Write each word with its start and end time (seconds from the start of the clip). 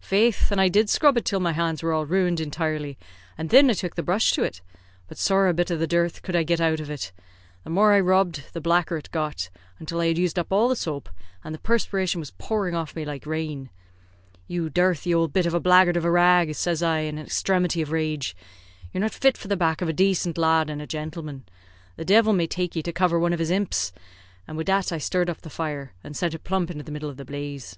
Faith, 0.00 0.50
an' 0.50 0.58
I 0.58 0.68
did 0.68 0.88
scrub 0.88 1.18
it 1.18 1.26
till 1.26 1.40
my 1.40 1.52
hands 1.52 1.82
were 1.82 1.92
all 1.92 2.06
ruined 2.06 2.40
intirely, 2.40 2.96
and 3.36 3.50
thin 3.50 3.68
I 3.68 3.74
took 3.74 3.96
the 3.96 4.02
brush 4.02 4.30
to 4.32 4.42
it; 4.42 4.62
but 5.08 5.18
sorra 5.18 5.50
a 5.50 5.52
bit 5.52 5.70
of 5.70 5.78
the 5.78 5.86
dirth 5.86 6.22
could 6.22 6.34
I 6.34 6.42
get 6.42 6.58
out 6.58 6.80
of 6.80 6.88
it. 6.88 7.12
The 7.64 7.68
more 7.68 7.92
I 7.92 8.00
rubbed 8.00 8.44
the 8.54 8.62
blacker 8.62 8.96
it 8.96 9.10
got, 9.10 9.50
until 9.78 10.00
I 10.00 10.06
had 10.06 10.16
used 10.16 10.38
up 10.38 10.50
all 10.50 10.70
the 10.70 10.74
soap, 10.74 11.10
and 11.44 11.54
the 11.54 11.58
perspiration 11.58 12.18
was 12.18 12.30
pouring 12.30 12.74
off 12.74 12.96
me 12.96 13.04
like 13.04 13.26
rain. 13.26 13.68
'You 14.46 14.70
dirthy 14.70 15.14
owld 15.14 15.34
bit 15.34 15.44
of 15.44 15.52
a 15.52 15.60
blackguard 15.60 15.98
of 15.98 16.04
a 16.06 16.10
rag,' 16.10 16.54
says 16.54 16.82
I, 16.82 17.00
in 17.00 17.18
an 17.18 17.26
exthremity 17.26 17.82
of 17.82 17.92
rage, 17.92 18.34
'You're 18.90 19.02
not 19.02 19.12
fit 19.12 19.36
for 19.36 19.48
the 19.48 19.54
back 19.54 19.82
of 19.82 19.88
a 19.90 19.92
dacent 19.92 20.38
lad 20.38 20.70
an' 20.70 20.80
a 20.80 20.86
jintleman. 20.86 21.44
The 21.96 22.06
divil 22.06 22.32
may 22.32 22.46
take 22.46 22.74
ye 22.74 22.80
to 22.84 22.90
cover 22.90 23.18
one 23.18 23.34
of 23.34 23.38
his 23.38 23.50
imps;' 23.50 23.92
an' 24.48 24.56
wid 24.56 24.68
that 24.68 24.92
I 24.92 24.96
sthirred 24.98 25.28
up 25.28 25.42
the 25.42 25.50
fire, 25.50 25.92
and 26.02 26.16
sent 26.16 26.32
it 26.32 26.42
plump 26.42 26.70
into 26.70 26.84
the 26.84 26.90
middle 26.90 27.10
of 27.10 27.18
the 27.18 27.26
blaze." 27.26 27.76